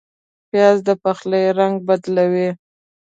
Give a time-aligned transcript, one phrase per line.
[0.49, 2.49] پیاز د پخلي رنګ بدلوي